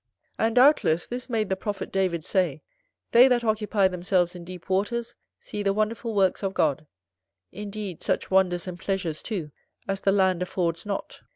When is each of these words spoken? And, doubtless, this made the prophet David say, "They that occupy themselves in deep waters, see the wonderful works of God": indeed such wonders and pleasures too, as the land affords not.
And, 0.39 0.55
doubtless, 0.55 1.05
this 1.05 1.29
made 1.29 1.49
the 1.49 1.55
prophet 1.55 1.91
David 1.91 2.25
say, 2.25 2.59
"They 3.11 3.27
that 3.27 3.43
occupy 3.43 3.87
themselves 3.87 4.33
in 4.33 4.43
deep 4.43 4.67
waters, 4.67 5.15
see 5.39 5.61
the 5.61 5.73
wonderful 5.75 6.15
works 6.15 6.41
of 6.41 6.55
God": 6.55 6.87
indeed 7.51 8.01
such 8.01 8.31
wonders 8.31 8.65
and 8.65 8.79
pleasures 8.79 9.21
too, 9.21 9.51
as 9.87 9.99
the 10.01 10.11
land 10.11 10.41
affords 10.41 10.87
not. 10.87 11.21